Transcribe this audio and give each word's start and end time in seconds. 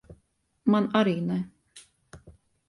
Man 0.75 0.87
arī 1.01 1.13
ne. 1.27 1.37